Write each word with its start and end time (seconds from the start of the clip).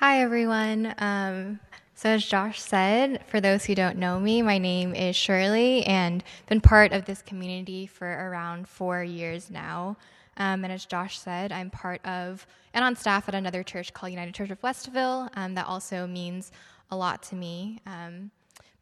Hi, 0.00 0.22
everyone. 0.22 0.94
Um, 0.96 1.60
so, 1.94 2.08
as 2.08 2.24
Josh 2.24 2.58
said, 2.58 3.22
for 3.26 3.38
those 3.38 3.66
who 3.66 3.74
don't 3.74 3.98
know 3.98 4.18
me, 4.18 4.40
my 4.40 4.56
name 4.56 4.94
is 4.94 5.14
Shirley, 5.14 5.84
and 5.84 6.24
been 6.48 6.62
part 6.62 6.94
of 6.94 7.04
this 7.04 7.20
community 7.20 7.86
for 7.86 8.08
around 8.08 8.66
four 8.66 9.04
years 9.04 9.50
now. 9.50 9.98
Um, 10.38 10.64
and 10.64 10.72
as 10.72 10.86
Josh 10.86 11.18
said, 11.18 11.52
I'm 11.52 11.68
part 11.68 12.02
of 12.06 12.46
and 12.72 12.82
on 12.82 12.96
staff 12.96 13.28
at 13.28 13.34
another 13.34 13.62
church 13.62 13.92
called 13.92 14.10
United 14.10 14.34
Church 14.34 14.48
of 14.48 14.62
Westville. 14.62 15.28
Um, 15.34 15.54
that 15.56 15.66
also 15.66 16.06
means 16.06 16.50
a 16.90 16.96
lot 16.96 17.22
to 17.24 17.34
me. 17.34 17.80
Um, 17.84 18.30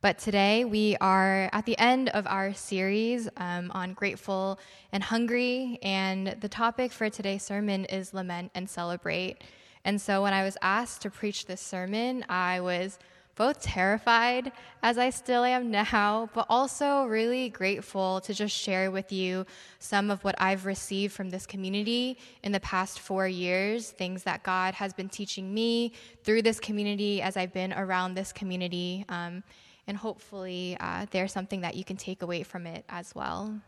but 0.01 0.21
today 0.21 0.65
we 0.65 0.97
are 1.01 1.51
at 1.53 1.67
the 1.67 1.77
end 1.81 2.11
of 2.11 2.29
our 2.29 2.55
series 2.55 3.29
um, 3.39 3.73
on 3.75 3.93
grateful 3.93 4.61
and 4.93 5.03
hungry, 5.03 5.81
and 5.83 6.37
the 6.41 6.49
topic 6.49 6.93
for 6.93 7.11
today's 7.11 7.43
sermon 7.43 7.87
is 7.87 8.15
lament 8.15 8.53
and 8.55 8.71
celebrate. 8.71 9.43
And 9.89 9.99
so 9.99 10.23
when 10.23 10.35
I 10.35 10.45
was 10.45 10.59
asked 10.61 11.01
to 11.03 11.11
preach 11.11 11.47
this 11.47 11.63
sermon, 11.63 12.23
I 12.29 12.61
was 12.61 12.99
both 13.37 13.63
terrified, 13.63 14.53
as 14.83 14.99
I 14.99 15.09
still 15.09 15.45
am 15.45 15.71
now, 15.71 16.29
but 16.35 16.45
also 16.51 17.05
really 17.05 17.49
grateful 17.49 18.21
to 18.21 18.35
just 18.35 18.55
share 18.55 18.91
with 18.91 19.11
you 19.11 19.47
some 19.79 20.11
of 20.11 20.23
what 20.25 20.35
I've 20.37 20.67
received 20.67 21.15
from 21.15 21.31
this 21.31 21.47
community 21.47 22.19
in 22.43 22.53
the 22.53 22.61
past 22.61 23.01
four 23.01 23.27
years, 23.27 23.89
things 23.89 24.25
that 24.25 24.43
God 24.43 24.75
has 24.75 24.93
been 24.93 25.09
teaching 25.09 25.55
me 25.55 25.95
through 26.23 26.43
this 26.43 26.61
community 26.61 27.23
as 27.23 27.39
I've 27.39 27.55
been 27.55 27.73
around 27.73 28.13
this 28.13 28.31
community. 28.31 29.07
Um, 29.09 29.43
and 29.87 29.97
hopefully, 29.97 30.77
uh, 30.81 31.07
there's 31.13 31.33
something 31.33 31.63
that 31.63 31.77
you 31.77 31.85
can 31.85 31.97
take 31.97 32.21
away 32.21 32.43
from 32.43 32.67
it 32.67 32.85
as 32.91 33.15
well. 33.15 33.59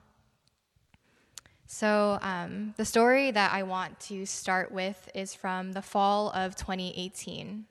So, 1.72 2.18
um, 2.20 2.74
the 2.78 2.84
story 2.84 3.30
that 3.30 3.52
I 3.52 3.62
want 3.62 4.00
to 4.00 4.26
start 4.26 4.72
with 4.72 5.08
is 5.14 5.36
from 5.36 5.70
the 5.70 5.80
fall 5.80 6.30
of 6.30 6.56
2018. 6.56 7.64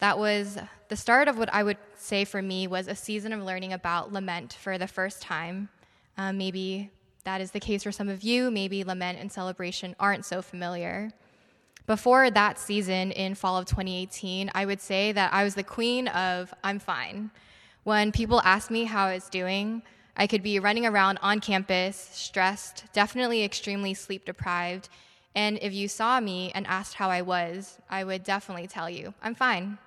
That 0.00 0.18
was 0.18 0.58
the 0.88 0.96
start 0.96 1.28
of 1.28 1.38
what 1.38 1.54
I 1.54 1.62
would 1.62 1.76
say 1.96 2.24
for 2.24 2.42
me 2.42 2.66
was 2.66 2.88
a 2.88 2.96
season 2.96 3.32
of 3.32 3.40
learning 3.44 3.72
about 3.72 4.12
lament 4.12 4.54
for 4.54 4.78
the 4.78 4.88
first 4.88 5.22
time. 5.22 5.68
Um, 6.18 6.38
maybe 6.38 6.90
that 7.22 7.40
is 7.40 7.52
the 7.52 7.60
case 7.60 7.84
for 7.84 7.92
some 7.92 8.08
of 8.08 8.24
you. 8.24 8.50
Maybe 8.50 8.82
lament 8.82 9.20
and 9.20 9.30
celebration 9.30 9.94
aren't 10.00 10.24
so 10.24 10.42
familiar. 10.42 11.12
Before 11.86 12.32
that 12.32 12.58
season 12.58 13.12
in 13.12 13.36
fall 13.36 13.58
of 13.58 13.66
2018, 13.66 14.50
I 14.56 14.66
would 14.66 14.80
say 14.80 15.12
that 15.12 15.32
I 15.32 15.44
was 15.44 15.54
the 15.54 15.62
queen 15.62 16.08
of 16.08 16.52
I'm 16.64 16.80
fine. 16.80 17.30
When 17.84 18.10
people 18.10 18.40
asked 18.42 18.72
me 18.72 18.84
how 18.84 19.06
I 19.06 19.14
was 19.14 19.28
doing, 19.28 19.82
I 20.16 20.26
could 20.26 20.42
be 20.42 20.58
running 20.58 20.86
around 20.86 21.18
on 21.22 21.40
campus, 21.40 21.96
stressed, 22.12 22.84
definitely 22.92 23.44
extremely 23.44 23.94
sleep 23.94 24.24
deprived. 24.24 24.88
And 25.34 25.58
if 25.62 25.72
you 25.72 25.88
saw 25.88 26.20
me 26.20 26.52
and 26.54 26.66
asked 26.66 26.94
how 26.94 27.08
I 27.08 27.22
was, 27.22 27.78
I 27.88 28.04
would 28.04 28.22
definitely 28.22 28.66
tell 28.66 28.90
you, 28.90 29.14
I'm 29.22 29.34
fine. 29.34 29.78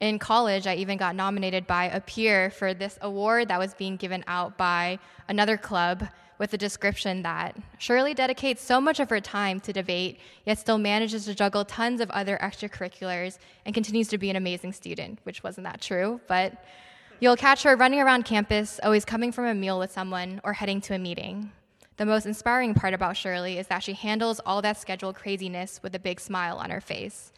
In 0.00 0.18
college, 0.18 0.66
I 0.66 0.74
even 0.76 0.96
got 0.96 1.16
nominated 1.16 1.66
by 1.66 1.86
a 1.86 2.00
peer 2.00 2.50
for 2.50 2.72
this 2.72 2.98
award 3.00 3.48
that 3.48 3.58
was 3.58 3.74
being 3.74 3.96
given 3.96 4.24
out 4.26 4.56
by 4.56 4.98
another 5.28 5.56
club 5.56 6.08
with 6.38 6.52
the 6.52 6.58
description 6.58 7.22
that 7.22 7.56
Shirley 7.78 8.14
dedicates 8.14 8.62
so 8.62 8.80
much 8.80 9.00
of 9.00 9.10
her 9.10 9.20
time 9.20 9.58
to 9.60 9.72
debate, 9.72 10.20
yet 10.46 10.58
still 10.58 10.78
manages 10.78 11.24
to 11.24 11.34
juggle 11.34 11.64
tons 11.64 12.00
of 12.00 12.10
other 12.10 12.38
extracurriculars 12.40 13.38
and 13.64 13.74
continues 13.74 14.06
to 14.08 14.18
be 14.18 14.30
an 14.30 14.36
amazing 14.36 14.72
student, 14.72 15.18
which 15.24 15.42
wasn't 15.42 15.64
that 15.64 15.80
true, 15.80 16.20
but 16.28 16.64
You'll 17.20 17.34
catch 17.34 17.64
her 17.64 17.74
running 17.74 18.00
around 18.00 18.26
campus, 18.26 18.78
always 18.80 19.04
coming 19.04 19.32
from 19.32 19.46
a 19.46 19.54
meal 19.54 19.80
with 19.80 19.90
someone 19.90 20.40
or 20.44 20.52
heading 20.52 20.80
to 20.82 20.94
a 20.94 21.00
meeting. 21.00 21.50
The 21.96 22.06
most 22.06 22.26
inspiring 22.26 22.74
part 22.74 22.94
about 22.94 23.16
Shirley 23.16 23.58
is 23.58 23.66
that 23.66 23.82
she 23.82 23.94
handles 23.94 24.40
all 24.46 24.62
that 24.62 24.76
schedule 24.76 25.12
craziness 25.12 25.82
with 25.82 25.96
a 25.96 25.98
big 25.98 26.20
smile 26.20 26.58
on 26.58 26.70
her 26.70 26.80
face, 26.80 27.32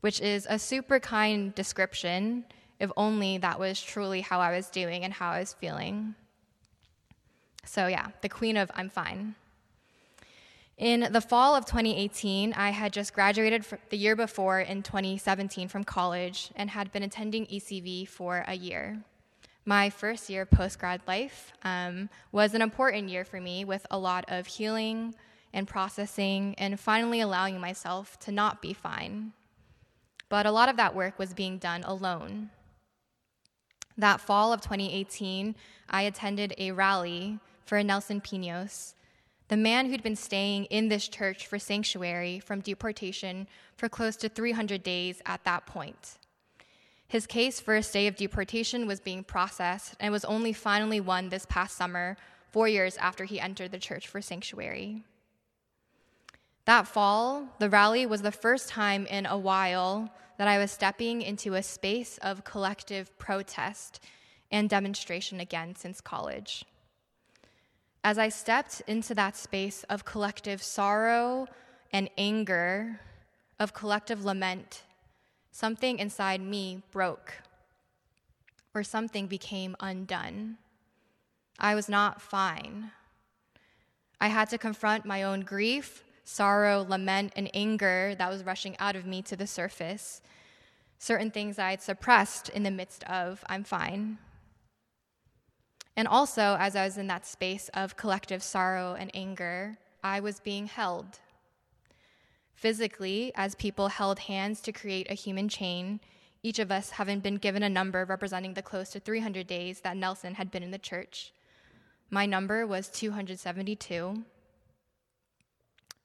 which 0.00 0.22
is 0.22 0.46
a 0.48 0.58
super 0.58 0.98
kind 0.98 1.54
description, 1.54 2.46
if 2.80 2.90
only 2.96 3.36
that 3.36 3.60
was 3.60 3.82
truly 3.82 4.22
how 4.22 4.40
I 4.40 4.56
was 4.56 4.70
doing 4.70 5.04
and 5.04 5.12
how 5.12 5.32
I 5.32 5.40
was 5.40 5.52
feeling. 5.52 6.14
So, 7.66 7.86
yeah, 7.86 8.08
the 8.22 8.30
queen 8.30 8.56
of 8.56 8.70
I'm 8.74 8.88
fine. 8.88 9.34
In 10.78 11.12
the 11.12 11.20
fall 11.20 11.54
of 11.54 11.66
2018, 11.66 12.54
I 12.54 12.70
had 12.70 12.94
just 12.94 13.12
graduated 13.12 13.66
the 13.90 13.98
year 13.98 14.16
before 14.16 14.60
in 14.60 14.82
2017 14.82 15.68
from 15.68 15.84
college 15.84 16.50
and 16.56 16.70
had 16.70 16.90
been 16.92 17.02
attending 17.02 17.44
ECV 17.44 18.08
for 18.08 18.42
a 18.48 18.54
year 18.54 19.04
my 19.68 19.90
first 19.90 20.30
year 20.30 20.42
of 20.42 20.50
post 20.50 20.78
grad 20.78 21.02
life 21.06 21.52
um, 21.62 22.08
was 22.32 22.54
an 22.54 22.62
important 22.62 23.10
year 23.10 23.22
for 23.22 23.38
me 23.38 23.66
with 23.66 23.86
a 23.90 23.98
lot 23.98 24.24
of 24.28 24.46
healing 24.46 25.14
and 25.52 25.68
processing 25.68 26.54
and 26.56 26.80
finally 26.80 27.20
allowing 27.20 27.60
myself 27.60 28.18
to 28.18 28.32
not 28.32 28.62
be 28.62 28.72
fine. 28.72 29.30
But 30.30 30.46
a 30.46 30.52
lot 30.52 30.70
of 30.70 30.78
that 30.78 30.94
work 30.94 31.18
was 31.18 31.34
being 31.34 31.58
done 31.58 31.84
alone. 31.84 32.48
That 33.98 34.22
fall 34.22 34.54
of 34.54 34.62
2018, 34.62 35.54
I 35.90 36.02
attended 36.02 36.54
a 36.56 36.72
rally 36.72 37.38
for 37.66 37.82
Nelson 37.82 38.22
Pinos, 38.22 38.94
the 39.48 39.56
man 39.58 39.90
who'd 39.90 40.02
been 40.02 40.16
staying 40.16 40.64
in 40.66 40.88
this 40.88 41.08
church 41.08 41.46
for 41.46 41.58
sanctuary 41.58 42.40
from 42.40 42.60
deportation 42.60 43.46
for 43.76 43.90
close 43.90 44.16
to 44.16 44.30
300 44.30 44.82
days 44.82 45.20
at 45.26 45.44
that 45.44 45.66
point. 45.66 46.17
His 47.08 47.26
case 47.26 47.58
for 47.58 47.74
a 47.74 47.82
stay 47.82 48.06
of 48.06 48.16
deportation 48.16 48.86
was 48.86 49.00
being 49.00 49.24
processed 49.24 49.94
and 49.98 50.12
was 50.12 50.26
only 50.26 50.52
finally 50.52 51.00
won 51.00 51.30
this 51.30 51.46
past 51.46 51.74
summer, 51.74 52.18
four 52.50 52.68
years 52.68 52.98
after 52.98 53.24
he 53.24 53.40
entered 53.40 53.72
the 53.72 53.78
church 53.78 54.06
for 54.06 54.20
sanctuary. 54.20 55.02
That 56.66 56.86
fall, 56.86 57.48
the 57.58 57.70
rally 57.70 58.04
was 58.04 58.20
the 58.20 58.30
first 58.30 58.68
time 58.68 59.06
in 59.06 59.24
a 59.24 59.38
while 59.38 60.12
that 60.36 60.48
I 60.48 60.58
was 60.58 60.70
stepping 60.70 61.22
into 61.22 61.54
a 61.54 61.62
space 61.62 62.18
of 62.18 62.44
collective 62.44 63.16
protest 63.18 64.00
and 64.50 64.68
demonstration 64.68 65.40
again 65.40 65.74
since 65.76 66.02
college. 66.02 66.64
As 68.04 68.18
I 68.18 68.28
stepped 68.28 68.82
into 68.86 69.14
that 69.14 69.34
space 69.34 69.82
of 69.84 70.04
collective 70.04 70.62
sorrow 70.62 71.46
and 71.90 72.10
anger, 72.18 73.00
of 73.58 73.72
collective 73.72 74.26
lament 74.26 74.82
something 75.58 75.98
inside 75.98 76.40
me 76.40 76.80
broke, 76.92 77.34
or 78.74 78.84
something 78.84 79.26
became 79.26 79.74
undone. 79.80 80.56
I 81.58 81.74
was 81.74 81.88
not 81.88 82.22
fine. 82.22 82.92
I 84.20 84.28
had 84.28 84.48
to 84.50 84.58
confront 84.58 85.04
my 85.04 85.24
own 85.24 85.40
grief, 85.40 86.04
sorrow, 86.22 86.86
lament, 86.88 87.32
and 87.34 87.50
anger 87.54 88.14
that 88.18 88.30
was 88.30 88.44
rushing 88.44 88.76
out 88.78 88.94
of 88.94 89.04
me 89.04 89.20
to 89.22 89.34
the 89.34 89.48
surface. 89.48 90.22
Certain 91.00 91.32
things 91.32 91.58
I 91.58 91.70
had 91.70 91.82
suppressed 91.82 92.50
in 92.50 92.62
the 92.62 92.70
midst 92.70 93.02
of 93.04 93.44
I'm 93.48 93.64
fine. 93.64 94.18
And 95.96 96.06
also, 96.06 96.56
as 96.60 96.76
I 96.76 96.84
was 96.84 96.98
in 96.98 97.08
that 97.08 97.26
space 97.26 97.68
of 97.74 97.96
collective 97.96 98.44
sorrow 98.44 98.94
and 98.96 99.10
anger, 99.12 99.76
I 100.04 100.20
was 100.20 100.38
being 100.38 100.68
held. 100.68 101.18
Physically, 102.58 103.30
as 103.36 103.54
people 103.54 103.86
held 103.86 104.18
hands 104.18 104.60
to 104.62 104.72
create 104.72 105.08
a 105.08 105.14
human 105.14 105.48
chain, 105.48 106.00
each 106.42 106.58
of 106.58 106.72
us 106.72 106.90
having 106.90 107.20
been 107.20 107.36
given 107.36 107.62
a 107.62 107.68
number 107.68 108.04
representing 108.04 108.54
the 108.54 108.62
close 108.62 108.90
to 108.90 108.98
300 108.98 109.46
days 109.46 109.80
that 109.82 109.96
Nelson 109.96 110.34
had 110.34 110.50
been 110.50 110.64
in 110.64 110.72
the 110.72 110.78
church. 110.78 111.32
My 112.10 112.26
number 112.26 112.66
was 112.66 112.88
272. 112.88 114.24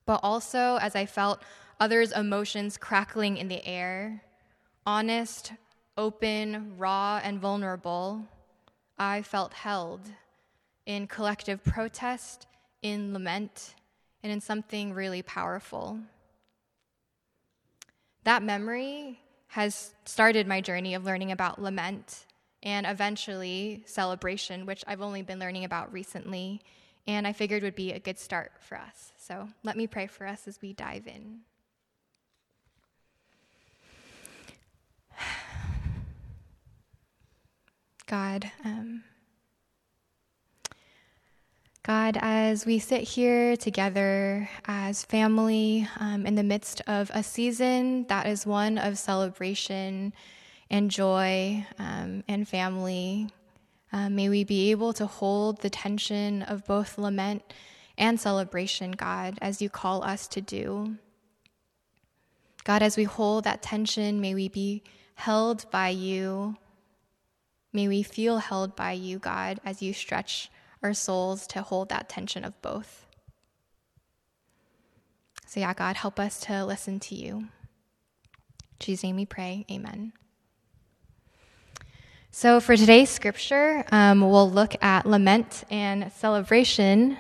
But 0.06 0.20
also, 0.22 0.78
as 0.80 0.96
I 0.96 1.08
felt 1.08 1.42
others' 1.80 2.12
emotions 2.12 2.78
crackling 2.78 3.38
in 3.38 3.48
the 3.48 3.66
air, 3.66 4.22
honest, 4.86 5.54
open, 5.98 6.78
raw, 6.78 7.20
and 7.24 7.40
vulnerable, 7.40 8.28
I 9.00 9.24
felt 9.24 9.54
held 9.54 10.02
in 10.86 11.08
collective 11.08 11.64
protest, 11.64 12.46
in 12.84 13.12
lament, 13.12 13.74
and 14.22 14.32
in 14.32 14.40
something 14.40 14.94
really 14.94 15.24
powerful. 15.24 16.00
That 18.24 18.44
memory 18.44 19.20
has 19.48 19.94
started 20.06 20.48
my 20.48 20.62
journey 20.62 20.94
of 20.94 21.04
learning 21.04 21.32
about 21.32 21.62
lament 21.62 22.26
and 22.64 22.86
eventually 22.86 23.84
celebration, 23.86 24.66
which 24.66 24.84
I've 24.88 25.02
only 25.02 25.22
been 25.22 25.40
learning 25.40 25.66
about 25.66 25.92
recently, 25.92 26.62
and 27.06 27.28
I 27.28 27.34
figured 27.34 27.62
would 27.64 27.76
be 27.76 27.92
a 27.92 28.00
good 28.00 28.18
start 28.18 28.54
for 28.60 28.78
us. 28.78 29.12
So 29.18 29.50
let 29.64 29.76
me 29.76 29.86
pray 29.88 30.08
for 30.08 30.26
us 30.26 30.48
as 30.48 30.62
we 30.62 30.72
dive 30.72 31.06
in. 31.06 31.42
God, 38.08 38.50
um, 38.64 39.04
God, 41.84 42.18
as 42.22 42.66
we 42.66 42.80
sit 42.80 43.02
here 43.02 43.58
together 43.58 44.48
as 44.64 45.04
family 45.04 45.86
um, 46.00 46.26
in 46.26 46.36
the 46.36 46.44
midst 46.44 46.80
of 46.88 47.12
a 47.14 47.22
season 47.22 48.06
that 48.08 48.26
is 48.26 48.46
one 48.46 48.78
of 48.78 48.98
celebration 48.98 50.14
and 50.70 50.90
joy 50.90 51.68
um, 51.78 52.24
and 52.30 52.48
family, 52.48 53.28
um, 53.92 54.16
may 54.16 54.30
we 54.30 54.46
be 54.46 54.72
able 54.72 54.94
to 54.94 55.06
hold 55.06 55.60
the 55.60 55.70
tension 55.70 56.44
of 56.44 56.66
both 56.66 56.98
lament 56.98 57.44
and 57.98 58.18
celebration, 58.18 58.92
God, 58.92 59.38
as 59.42 59.62
you 59.62 59.70
call 59.70 60.06
us 60.06 60.26
to 60.30 60.40
do. 60.40 60.96
God, 62.64 62.82
as 62.82 62.96
we 62.96 63.04
hold 63.04 63.44
that 63.44 63.62
tension, 63.62 64.22
may 64.22 64.34
we 64.34 64.48
be 64.48 64.84
held 65.16 65.70
by 65.70 65.90
you. 65.90 66.56
May 67.74 67.90
we 67.90 68.04
feel 68.04 68.38
held 68.38 68.74
by 68.74 68.94
you, 68.94 69.20
God, 69.20 69.60
as 69.66 69.82
you 69.82 69.92
stretch 69.92 70.50
our 70.84 70.94
souls 70.94 71.48
to 71.48 71.62
hold 71.62 71.90
that 71.90 72.10
tension 72.10 72.44
of 72.44 72.62
both. 72.62 73.06
So, 75.48 75.60
yeah, 75.60 75.74
God, 75.74 75.96
help 75.96 76.20
us 76.20 76.40
to 76.42 76.66
listen 76.66 77.00
to 77.02 77.16
you. 77.16 77.36
In 77.38 77.50
Jesus' 78.80 79.04
name 79.04 79.16
we 79.16 79.26
pray. 79.26 79.66
Amen. 79.72 80.14
So, 82.32 82.60
for 82.60 82.76
today's 82.76 83.12
scripture, 83.12 83.86
um, 83.92 84.22
we'll 84.22 84.50
look 84.50 84.76
at 84.84 85.06
lament 85.06 85.64
and 85.70 86.12
celebration 86.12 87.18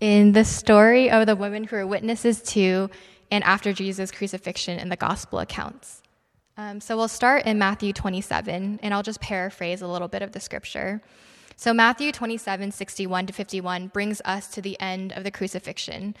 in 0.00 0.32
the 0.32 0.44
story 0.44 1.10
of 1.10 1.26
the 1.26 1.36
women 1.36 1.64
who 1.64 1.76
are 1.76 1.86
witnesses 1.86 2.42
to 2.42 2.90
and 3.30 3.44
after 3.44 3.72
Jesus' 3.72 4.10
crucifixion 4.10 4.78
in 4.78 4.88
the 4.88 4.96
gospel 4.96 5.38
accounts. 5.38 6.02
Um, 6.58 6.80
so, 6.80 6.96
we'll 6.96 7.08
start 7.08 7.46
in 7.46 7.56
Matthew 7.56 7.92
27, 7.92 8.80
and 8.82 8.92
I'll 8.92 9.02
just 9.02 9.20
paraphrase 9.20 9.80
a 9.80 9.86
little 9.86 10.08
bit 10.08 10.22
of 10.22 10.32
the 10.32 10.40
scripture. 10.40 11.00
So, 11.56 11.72
Matthew 11.72 12.12
27, 12.12 12.72
61 12.72 13.26
to 13.26 13.32
51 13.32 13.86
brings 13.86 14.20
us 14.24 14.48
to 14.48 14.60
the 14.60 14.78
end 14.80 15.12
of 15.12 15.24
the 15.24 15.30
crucifixion, 15.30 16.16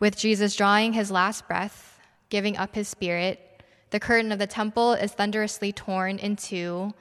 with 0.00 0.16
Jesus 0.16 0.56
drawing 0.56 0.94
his 0.94 1.10
last 1.10 1.46
breath, 1.46 2.00
giving 2.30 2.56
up 2.56 2.74
his 2.74 2.88
spirit 2.88 3.52
the 3.92 4.00
curtain 4.00 4.32
of 4.32 4.38
the 4.38 4.46
temple 4.46 4.94
is 4.94 5.12
thunderously 5.12 5.70
torn 5.70 6.18
in 6.18 6.36
two, 6.36 6.94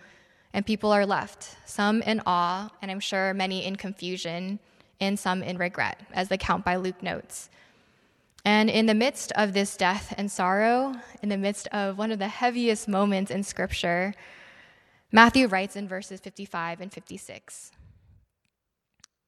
and 0.51 0.65
people 0.65 0.91
are 0.91 1.05
left, 1.05 1.55
some 1.65 2.01
in 2.01 2.21
awe, 2.25 2.69
and 2.81 2.91
I'm 2.91 2.99
sure 2.99 3.33
many 3.33 3.63
in 3.65 3.77
confusion, 3.77 4.59
and 4.99 5.17
some 5.17 5.41
in 5.41 5.57
regret, 5.57 6.01
as 6.11 6.27
the 6.27 6.37
count 6.37 6.65
by 6.65 6.75
Luke 6.75 7.01
notes. 7.01 7.49
And 8.43 8.69
in 8.69 8.87
the 8.87 8.93
midst 8.93 9.31
of 9.33 9.53
this 9.53 9.77
death 9.77 10.13
and 10.17 10.31
sorrow, 10.31 10.95
in 11.21 11.29
the 11.29 11.37
midst 11.37 11.67
of 11.67 11.97
one 11.97 12.11
of 12.11 12.19
the 12.19 12.27
heaviest 12.27 12.87
moments 12.87 13.29
in 13.29 13.43
Scripture, 13.43 14.13
Matthew 15.11 15.47
writes 15.47 15.75
in 15.75 15.87
verses 15.87 16.19
55 16.19 16.81
and 16.81 16.91
56 16.91 17.71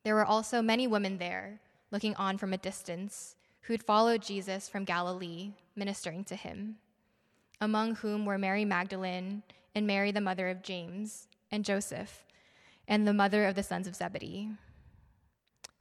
There 0.03 0.15
were 0.15 0.25
also 0.25 0.61
many 0.61 0.87
women 0.87 1.17
there, 1.17 1.59
looking 1.91 2.15
on 2.15 2.37
from 2.37 2.53
a 2.53 2.57
distance, 2.57 3.35
who'd 3.61 3.83
followed 3.83 4.21
Jesus 4.21 4.67
from 4.67 4.83
Galilee, 4.83 5.51
ministering 5.75 6.23
to 6.25 6.35
him 6.35 6.77
among 7.63 7.95
whom 7.95 8.25
were 8.25 8.37
Mary 8.37 8.65
Magdalene 8.65 9.41
and 9.73 9.87
Mary, 9.87 10.11
the 10.11 10.19
mother 10.19 10.49
of 10.49 10.61
James, 10.61 11.27
and 11.49 11.63
Joseph, 11.63 12.25
and 12.89 13.07
the 13.07 13.13
mother 13.13 13.45
of 13.45 13.55
the 13.55 13.63
sons 13.63 13.87
of 13.87 13.95
Zebedee. 13.95 14.49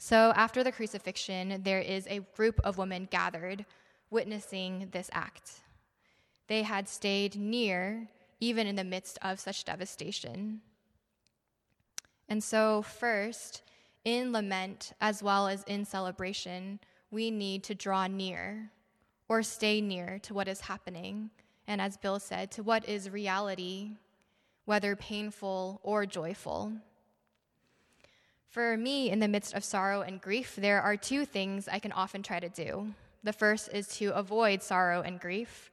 So 0.04 0.32
after 0.34 0.64
the 0.64 0.72
crucifixion, 0.72 1.62
there 1.62 1.78
is 1.78 2.08
a 2.08 2.26
group 2.34 2.58
of 2.64 2.76
women 2.76 3.06
gathered, 3.08 3.64
witnessing 4.10 4.88
this 4.90 5.08
act. 5.12 5.60
They 6.48 6.64
had 6.64 6.88
stayed 6.88 7.36
near, 7.36 8.08
even 8.40 8.66
in 8.66 8.74
the 8.74 8.82
midst 8.82 9.16
of 9.22 9.38
such 9.38 9.64
devastation. 9.64 10.60
And 12.28 12.42
so, 12.42 12.82
first, 12.82 13.62
in 14.04 14.32
lament 14.32 14.92
as 15.00 15.22
well 15.22 15.46
as 15.46 15.62
in 15.68 15.84
celebration, 15.84 16.80
we 17.12 17.30
need 17.30 17.62
to 17.62 17.74
draw 17.76 18.08
near 18.08 18.72
or 19.28 19.44
stay 19.44 19.80
near 19.80 20.18
to 20.24 20.34
what 20.34 20.48
is 20.48 20.62
happening 20.62 21.30
and 21.68 21.80
as 21.80 21.96
Bill 21.96 22.18
said, 22.18 22.50
to 22.50 22.64
what 22.64 22.88
is 22.88 23.08
reality, 23.08 23.92
whether 24.64 24.96
painful 24.96 25.78
or 25.84 26.06
joyful. 26.06 26.72
For 28.52 28.76
me, 28.76 29.08
in 29.08 29.18
the 29.18 29.28
midst 29.28 29.54
of 29.54 29.64
sorrow 29.64 30.02
and 30.02 30.20
grief, 30.20 30.56
there 30.56 30.82
are 30.82 30.94
two 30.94 31.24
things 31.24 31.68
I 31.68 31.78
can 31.78 31.90
often 31.90 32.22
try 32.22 32.38
to 32.38 32.50
do. 32.50 32.92
The 33.24 33.32
first 33.32 33.70
is 33.72 33.88
to 33.96 34.14
avoid 34.14 34.62
sorrow 34.62 35.00
and 35.00 35.18
grief. 35.18 35.70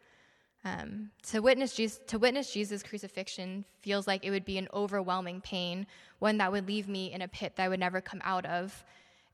Um, 0.64 1.12
to, 1.24 1.42
witness 1.42 1.76
Jesus, 1.76 2.00
to 2.08 2.18
witness 2.18 2.54
Jesus' 2.54 2.82
crucifixion 2.82 3.66
feels 3.82 4.08
like 4.08 4.24
it 4.24 4.32
would 4.32 4.46
be 4.46 4.58
an 4.58 4.70
overwhelming 4.74 5.42
pain, 5.42 5.88
one 6.20 6.38
that 6.38 6.54
would 6.54 6.70
leave 6.70 6.88
me 6.88 7.12
in 7.12 7.22
a 7.22 7.28
pit 7.28 7.58
that 7.58 7.66
I 7.66 7.68
would 7.68 7.82
never 7.82 8.00
come 8.00 8.22
out 8.24 8.46
of. 8.46 8.86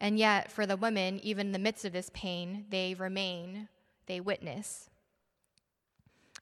And 0.02 0.18
yet, 0.18 0.52
for 0.52 0.66
the 0.66 0.76
women, 0.76 1.20
even 1.22 1.46
in 1.46 1.54
the 1.54 1.60
midst 1.60 1.86
of 1.86 1.94
this 1.94 2.10
pain, 2.16 2.66
they 2.72 2.96
remain, 2.96 3.70
they 4.08 4.22
witness. 4.22 4.90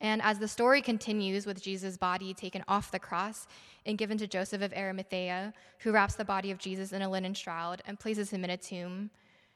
And 0.01 0.21
as 0.21 0.39
the 0.39 0.47
story 0.47 0.81
continues 0.81 1.45
with 1.45 1.61
Jesus' 1.61 1.97
body 1.97 2.33
taken 2.33 2.63
off 2.67 2.91
the 2.91 2.99
cross 2.99 3.47
and 3.85 3.97
given 3.97 4.17
to 4.17 4.27
Joseph 4.27 4.61
of 4.61 4.73
Arimathea, 4.73 5.53
who 5.79 5.91
wraps 5.91 6.15
the 6.15 6.25
body 6.25 6.51
of 6.51 6.57
Jesus 6.57 6.91
in 6.91 7.01
a 7.01 7.09
linen 7.09 7.33
shroud 7.33 7.81
and 7.85 7.99
places 7.99 8.31
him 8.31 8.43
in 8.43 8.49
a 8.49 8.57
tomb, 8.57 9.11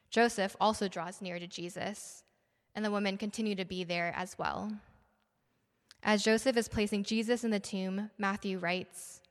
Joseph 0.10 0.56
also 0.62 0.88
draws 0.88 1.22
near 1.22 1.38
to 1.40 1.48
Jesus, 1.48 2.24
and 2.76 2.86
the 2.86 2.92
women 2.92 3.18
continue 3.18 3.56
to 3.56 3.66
be 3.66 3.84
there 3.84 4.14
as 4.16 4.38
well. 4.38 4.72
As 6.04 6.24
Joseph 6.24 6.56
is 6.56 6.70
placing 6.70 7.04
Jesus 7.04 7.44
in 7.44 7.52
the 7.52 7.60
tomb, 7.60 8.12
Matthew 8.18 8.60
writes 8.60 9.22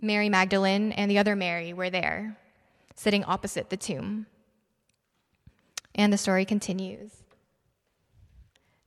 Mary 0.00 0.28
Magdalene 0.28 0.92
and 0.92 1.10
the 1.10 1.18
other 1.18 1.36
Mary 1.36 1.72
were 1.72 1.90
there, 1.90 2.36
sitting 2.96 3.22
opposite 3.24 3.70
the 3.70 3.76
tomb. 3.76 4.26
And 5.94 6.12
the 6.12 6.18
story 6.18 6.44
continues. 6.44 7.10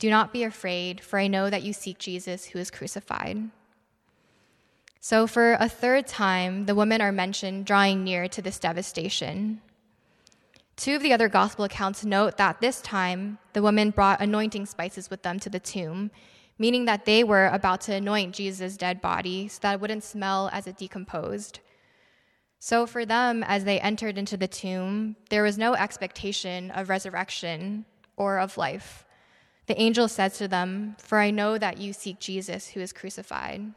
do 0.00 0.08
not 0.08 0.32
be 0.32 0.42
afraid, 0.42 1.02
for 1.02 1.18
I 1.18 1.28
know 1.28 1.50
that 1.50 1.62
you 1.62 1.72
seek 1.72 1.98
Jesus 1.98 2.46
who 2.46 2.58
is 2.58 2.70
crucified. 2.70 3.50
So, 4.98 5.26
for 5.26 5.52
a 5.60 5.68
third 5.68 6.06
time, 6.06 6.64
the 6.64 6.74
women 6.74 7.02
are 7.02 7.12
mentioned 7.12 7.66
drawing 7.66 8.02
near 8.02 8.26
to 8.28 8.42
this 8.42 8.58
devastation. 8.58 9.60
Two 10.76 10.96
of 10.96 11.02
the 11.02 11.12
other 11.12 11.28
gospel 11.28 11.66
accounts 11.66 12.02
note 12.02 12.38
that 12.38 12.62
this 12.62 12.80
time 12.80 13.38
the 13.52 13.62
women 13.62 13.90
brought 13.90 14.22
anointing 14.22 14.64
spices 14.64 15.10
with 15.10 15.22
them 15.22 15.38
to 15.40 15.50
the 15.50 15.60
tomb, 15.60 16.10
meaning 16.58 16.86
that 16.86 17.04
they 17.04 17.22
were 17.22 17.48
about 17.48 17.82
to 17.82 17.94
anoint 17.94 18.34
Jesus' 18.34 18.78
dead 18.78 19.02
body 19.02 19.48
so 19.48 19.58
that 19.60 19.74
it 19.74 19.80
wouldn't 19.82 20.04
smell 20.04 20.48
as 20.50 20.66
it 20.66 20.78
decomposed. 20.78 21.60
So, 22.58 22.86
for 22.86 23.04
them, 23.04 23.42
as 23.42 23.64
they 23.64 23.80
entered 23.80 24.16
into 24.16 24.38
the 24.38 24.48
tomb, 24.48 25.16
there 25.28 25.42
was 25.42 25.58
no 25.58 25.74
expectation 25.74 26.70
of 26.70 26.88
resurrection 26.88 27.84
or 28.16 28.38
of 28.38 28.56
life. 28.56 29.04
The 29.70 29.80
angel 29.80 30.08
says 30.08 30.36
to 30.38 30.48
them, 30.48 30.96
For 30.98 31.20
I 31.20 31.30
know 31.30 31.56
that 31.56 31.78
you 31.78 31.92
seek 31.92 32.18
Jesus 32.18 32.70
who 32.70 32.80
is 32.80 32.92
crucified. 32.92 33.72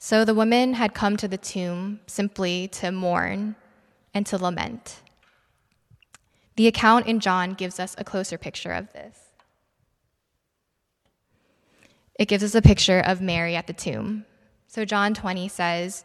So 0.00 0.24
the 0.24 0.34
women 0.34 0.74
had 0.74 0.94
come 0.94 1.16
to 1.16 1.28
the 1.28 1.38
tomb 1.38 2.00
simply 2.08 2.66
to 2.72 2.90
mourn 2.90 3.54
and 4.12 4.26
to 4.26 4.36
lament. 4.36 5.02
The 6.56 6.66
account 6.66 7.06
in 7.06 7.20
John 7.20 7.54
gives 7.54 7.78
us 7.78 7.94
a 7.98 8.02
closer 8.02 8.36
picture 8.36 8.72
of 8.72 8.92
this. 8.94 9.16
It 12.18 12.26
gives 12.26 12.42
us 12.42 12.56
a 12.56 12.62
picture 12.62 12.98
of 12.98 13.20
Mary 13.20 13.54
at 13.54 13.68
the 13.68 13.72
tomb. 13.72 14.26
So 14.66 14.84
John 14.84 15.14
20 15.14 15.46
says, 15.46 16.04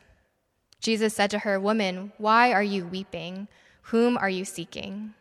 Jesus 0.81 1.13
said 1.13 1.29
to 1.31 1.39
her, 1.39 1.59
Woman, 1.59 2.11
why 2.17 2.51
are 2.51 2.63
you 2.63 2.85
weeping? 2.85 3.47
Whom 3.83 4.17
are 4.17 4.29
you 4.29 4.43
seeking? 4.43 5.13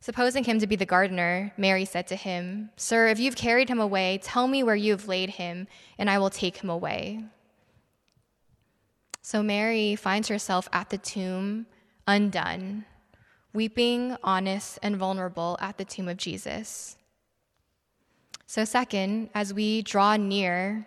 Supposing 0.00 0.44
him 0.44 0.58
to 0.58 0.66
be 0.66 0.76
the 0.76 0.86
gardener, 0.86 1.52
Mary 1.56 1.84
said 1.84 2.06
to 2.08 2.16
him, 2.16 2.70
Sir, 2.76 3.08
if 3.08 3.18
you've 3.18 3.36
carried 3.36 3.68
him 3.68 3.80
away, 3.80 4.20
tell 4.22 4.46
me 4.46 4.62
where 4.62 4.76
you 4.76 4.92
have 4.92 5.08
laid 5.08 5.30
him, 5.30 5.66
and 5.96 6.10
I 6.10 6.18
will 6.18 6.30
take 6.30 6.58
him 6.58 6.70
away. 6.70 7.24
So 9.22 9.42
Mary 9.42 9.96
finds 9.96 10.28
herself 10.28 10.68
at 10.72 10.90
the 10.90 10.98
tomb, 10.98 11.66
undone, 12.06 12.84
weeping, 13.52 14.16
honest, 14.22 14.78
and 14.82 14.96
vulnerable 14.96 15.56
at 15.60 15.78
the 15.78 15.84
tomb 15.84 16.08
of 16.08 16.16
Jesus. 16.16 16.96
So, 18.46 18.64
second, 18.64 19.28
as 19.34 19.52
we 19.52 19.82
draw 19.82 20.16
near, 20.16 20.86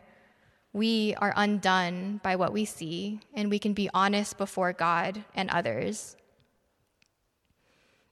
we 0.73 1.15
are 1.15 1.33
undone 1.35 2.21
by 2.23 2.35
what 2.35 2.53
we 2.53 2.65
see, 2.65 3.19
and 3.33 3.49
we 3.49 3.59
can 3.59 3.73
be 3.73 3.89
honest 3.93 4.37
before 4.37 4.71
God 4.71 5.23
and 5.35 5.49
others. 5.49 6.15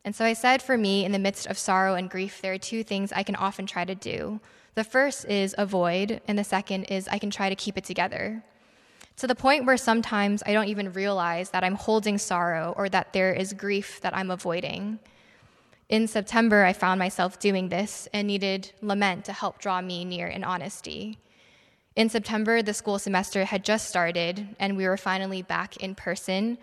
And 0.03 0.15
so 0.15 0.25
I 0.25 0.33
said 0.33 0.61
for 0.61 0.77
me, 0.77 1.05
in 1.05 1.11
the 1.11 1.19
midst 1.19 1.47
of 1.47 1.57
sorrow 1.57 1.95
and 1.95 2.09
grief, 2.09 2.41
there 2.41 2.53
are 2.53 2.57
two 2.57 2.83
things 2.83 3.11
I 3.11 3.23
can 3.23 3.35
often 3.35 3.65
try 3.65 3.85
to 3.85 3.95
do. 3.95 4.39
The 4.75 4.83
first 4.83 5.25
is 5.25 5.55
avoid, 5.57 6.21
and 6.27 6.37
the 6.37 6.43
second 6.43 6.85
is 6.85 7.07
I 7.07 7.19
can 7.19 7.29
try 7.29 7.49
to 7.49 7.55
keep 7.55 7.77
it 7.77 7.83
together. 7.83 8.43
To 9.17 9.27
the 9.27 9.35
point 9.35 9.65
where 9.65 9.77
sometimes 9.77 10.41
I 10.45 10.53
don't 10.53 10.69
even 10.69 10.93
realize 10.93 11.49
that 11.49 11.63
I'm 11.63 11.75
holding 11.75 12.17
sorrow 12.17 12.73
or 12.77 12.87
that 12.89 13.11
there 13.11 13.33
is 13.33 13.51
grief 13.53 13.99
that 14.01 14.15
I'm 14.15 14.31
avoiding. 14.31 14.99
In 15.89 16.07
September, 16.07 16.63
I 16.63 16.73
found 16.73 16.99
myself 16.99 17.39
doing 17.39 17.69
this 17.69 18.07
and 18.13 18.27
needed 18.27 18.71
lament 18.81 19.25
to 19.25 19.33
help 19.33 19.59
draw 19.59 19.81
me 19.81 20.05
near 20.05 20.27
in 20.27 20.43
honesty. 20.43 21.17
In 21.99 22.07
September, 22.07 22.61
the 22.61 22.73
school 22.73 22.97
semester 22.97 23.43
had 23.43 23.65
just 23.65 23.89
started, 23.89 24.55
and 24.57 24.77
we 24.77 24.87
were 24.87 24.95
finally 24.95 25.41
back 25.41 25.75
in 25.83 25.95
person. 25.95 26.57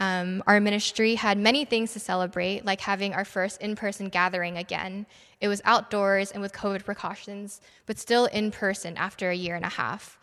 Um, 0.00 0.42
our 0.48 0.58
ministry 0.58 1.14
had 1.14 1.38
many 1.38 1.64
things 1.64 1.92
to 1.92 2.00
celebrate, 2.00 2.64
like 2.64 2.80
having 2.80 3.14
our 3.14 3.24
first 3.24 3.60
in 3.60 3.76
person 3.76 4.08
gathering 4.08 4.56
again. 4.56 5.06
It 5.40 5.46
was 5.46 5.62
outdoors 5.64 6.32
and 6.32 6.42
with 6.42 6.52
COVID 6.52 6.84
precautions, 6.84 7.60
but 7.86 8.00
still 8.00 8.24
in 8.24 8.50
person 8.50 8.96
after 8.96 9.30
a 9.30 9.34
year 9.36 9.54
and 9.54 9.64
a 9.64 9.68
half. 9.68 10.18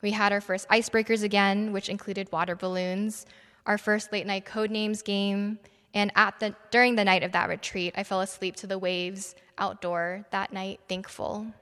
We 0.00 0.12
had 0.12 0.30
our 0.30 0.40
first 0.40 0.68
icebreakers 0.68 1.24
again, 1.24 1.72
which 1.72 1.88
included 1.88 2.30
water 2.30 2.54
balloons, 2.54 3.26
our 3.66 3.78
first 3.78 4.12
late 4.12 4.28
night 4.28 4.44
code 4.44 4.70
names 4.70 5.02
game, 5.02 5.58
and 5.92 6.12
at 6.14 6.38
the, 6.38 6.54
during 6.70 6.94
the 6.94 7.04
night 7.04 7.24
of 7.24 7.32
that 7.32 7.48
retreat, 7.48 7.94
I 7.96 8.04
fell 8.04 8.20
asleep 8.20 8.54
to 8.56 8.68
the 8.68 8.78
waves 8.78 9.34
outdoor 9.58 10.24
that 10.30 10.52
night, 10.52 10.78
thankful. 10.88 11.52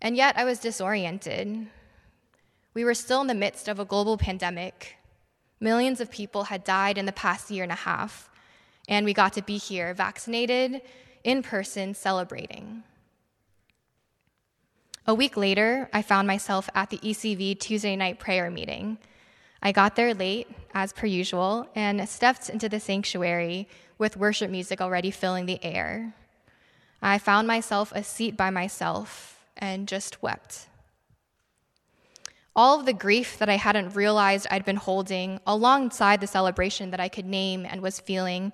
And 0.00 0.16
yet 0.16 0.36
I 0.36 0.44
was 0.44 0.58
disoriented. 0.58 1.66
We 2.74 2.84
were 2.84 2.94
still 2.94 3.22
in 3.22 3.26
the 3.26 3.34
midst 3.34 3.68
of 3.68 3.78
a 3.78 3.84
global 3.84 4.18
pandemic. 4.18 4.96
Millions 5.60 6.00
of 6.00 6.10
people 6.10 6.44
had 6.44 6.64
died 6.64 6.98
in 6.98 7.06
the 7.06 7.12
past 7.12 7.50
year 7.50 7.62
and 7.62 7.72
a 7.72 7.76
half, 7.76 8.28
and 8.88 9.06
we 9.06 9.14
got 9.14 9.32
to 9.32 9.42
be 9.42 9.56
here, 9.56 9.94
vaccinated, 9.94 10.82
in 11.24 11.42
person, 11.42 11.94
celebrating. 11.94 12.82
A 15.06 15.14
week 15.14 15.36
later, 15.36 15.88
I 15.92 16.02
found 16.02 16.26
myself 16.26 16.68
at 16.74 16.90
the 16.90 16.98
ECV 16.98 17.58
Tuesday 17.58 17.96
night 17.96 18.18
prayer 18.18 18.50
meeting. 18.50 18.98
I 19.62 19.72
got 19.72 19.96
there 19.96 20.12
late, 20.12 20.48
as 20.74 20.92
per 20.92 21.06
usual, 21.06 21.68
and 21.74 22.06
stepped 22.08 22.50
into 22.50 22.68
the 22.68 22.80
sanctuary 22.80 23.68
with 23.98 24.16
worship 24.16 24.50
music 24.50 24.80
already 24.80 25.10
filling 25.10 25.46
the 25.46 25.64
air. 25.64 26.12
I 27.00 27.18
found 27.18 27.46
myself 27.48 27.92
a 27.94 28.02
seat 28.02 28.36
by 28.36 28.50
myself, 28.50 29.35
and 29.56 29.88
just 29.88 30.22
wept. 30.22 30.68
All 32.54 32.80
of 32.80 32.86
the 32.86 32.94
grief 32.94 33.38
that 33.38 33.50
I 33.50 33.56
hadn't 33.56 33.94
realized 33.94 34.46
I'd 34.50 34.64
been 34.64 34.76
holding 34.76 35.40
alongside 35.46 36.20
the 36.20 36.26
celebration 36.26 36.90
that 36.90 37.00
I 37.00 37.08
could 37.08 37.26
name 37.26 37.66
and 37.66 37.82
was 37.82 38.00
feeling, 38.00 38.52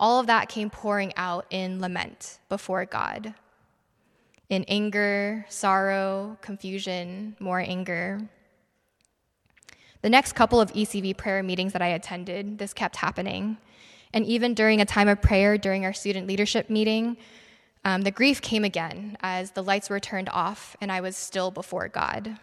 all 0.00 0.18
of 0.18 0.26
that 0.26 0.48
came 0.48 0.70
pouring 0.70 1.12
out 1.16 1.46
in 1.50 1.80
lament 1.80 2.40
before 2.48 2.84
God. 2.84 3.34
In 4.50 4.64
anger, 4.66 5.46
sorrow, 5.48 6.36
confusion, 6.40 7.36
more 7.38 7.60
anger. 7.60 8.28
The 10.02 10.10
next 10.10 10.32
couple 10.32 10.60
of 10.60 10.72
ECV 10.72 11.16
prayer 11.16 11.42
meetings 11.42 11.72
that 11.72 11.80
I 11.80 11.88
attended, 11.88 12.58
this 12.58 12.74
kept 12.74 12.96
happening. 12.96 13.56
And 14.12 14.26
even 14.26 14.52
during 14.52 14.80
a 14.80 14.84
time 14.84 15.08
of 15.08 15.22
prayer 15.22 15.56
during 15.56 15.84
our 15.84 15.92
student 15.92 16.26
leadership 16.26 16.68
meeting, 16.68 17.16
um, 17.84 18.02
the 18.02 18.10
grief 18.10 18.40
came 18.40 18.64
again 18.64 19.16
as 19.20 19.50
the 19.50 19.62
lights 19.62 19.90
were 19.90 20.00
turned 20.00 20.28
off 20.30 20.76
and 20.80 20.90
I 20.90 21.00
was 21.00 21.16
still 21.16 21.50
before 21.50 21.88
God. 21.88 22.38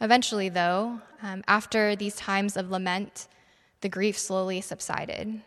Eventually, 0.00 0.48
though, 0.48 1.00
um, 1.22 1.42
after 1.48 1.96
these 1.96 2.16
times 2.16 2.56
of 2.56 2.70
lament, 2.70 3.28
the 3.80 3.88
grief 3.88 4.18
slowly 4.18 4.60
subsided. 4.60 5.42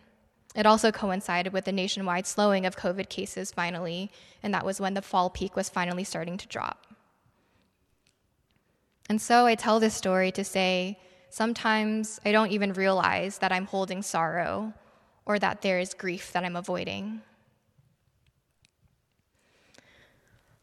It 0.55 0.65
also 0.65 0.91
coincided 0.91 1.53
with 1.53 1.65
the 1.65 1.71
nationwide 1.71 2.27
slowing 2.27 2.65
of 2.65 2.75
COVID 2.75 3.07
cases 3.07 3.51
finally, 3.51 4.11
and 4.43 4.53
that 4.53 4.65
was 4.65 4.81
when 4.81 4.93
the 4.93 5.01
fall 5.01 5.29
peak 5.29 5.55
was 5.55 5.69
finally 5.69 6.03
starting 6.03 6.37
to 6.37 6.47
drop. 6.47 6.87
And 9.09 9.21
so 9.21 9.45
I 9.45 9.55
tell 9.55 9.79
this 9.79 9.93
story 9.93 10.31
to 10.33 10.43
say 10.43 10.97
sometimes 11.29 12.19
I 12.25 12.31
don't 12.31 12.51
even 12.51 12.73
realize 12.73 13.37
that 13.39 13.51
I'm 13.51 13.65
holding 13.65 14.01
sorrow 14.01 14.73
or 15.25 15.39
that 15.39 15.61
there 15.61 15.79
is 15.79 15.93
grief 15.93 16.31
that 16.33 16.43
I'm 16.43 16.55
avoiding. 16.55 17.21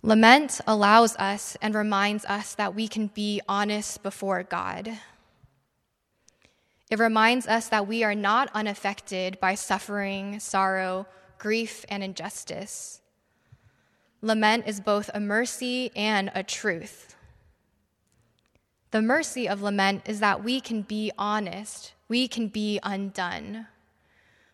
Lament 0.09 0.63
allows 0.67 1.15
us 1.17 1.55
and 1.61 1.75
reminds 1.75 2.25
us 2.25 2.55
that 2.55 2.75
we 2.75 2.89
can 2.89 3.09
be 3.09 3.43
honest 3.47 4.03
before 4.03 4.43
God. 4.43 4.99
It 6.91 6.99
reminds 6.99 7.47
us 7.47 7.69
that 7.69 7.87
we 7.87 8.03
are 8.03 8.15
not 8.15 8.49
unaffected 8.55 9.39
by 9.39 9.55
suffering, 9.55 10.41
sorrow, 10.41 11.07
grief, 11.37 11.85
and 11.91 12.03
injustice. 12.03 13.03
Lament 14.23 14.67
is 14.67 14.81
both 14.81 15.11
a 15.13 15.21
mercy 15.21 15.91
and 15.95 16.31
a 16.35 16.43
truth. 16.43 17.15
The 18.93 19.03
mercy 19.03 19.47
of 19.47 19.61
lament 19.61 20.05
is 20.07 20.21
that 20.21 20.43
we 20.43 20.63
can 20.63 20.81
be 20.81 21.13
honest, 21.19 21.93
we 22.09 22.29
can 22.29 22.49
be 22.49 22.81
undone. 22.83 23.67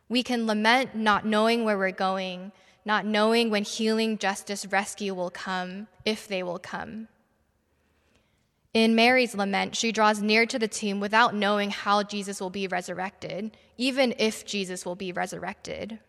We 0.08 0.25
can 0.25 0.49
lament 0.49 0.96
not 0.96 1.25
knowing 1.25 1.62
where 1.62 1.78
we're 1.78 1.92
going, 1.92 2.50
not 2.84 3.06
knowing 3.06 3.50
when 3.50 3.64
healing, 3.64 4.18
justice, 4.18 4.66
rescue 4.66 5.14
will 5.14 5.30
come, 5.30 5.88
if 6.04 6.28
they 6.28 6.42
will 6.42 6.58
come. 6.58 7.08
In 8.74 8.96
Mary's 8.96 9.34
lament, 9.34 9.76
she 9.76 9.92
draws 9.92 10.20
near 10.20 10.46
to 10.46 10.58
the 10.58 10.68
tomb 10.68 10.98
without 10.98 11.34
knowing 11.34 11.70
how 11.70 12.02
Jesus 12.02 12.40
will 12.40 12.50
be 12.50 12.66
resurrected, 12.66 13.56
even 13.78 14.14
if 14.18 14.44
Jesus 14.44 14.84
will 14.84 14.96
be 14.96 15.12
resurrected. 15.12 16.00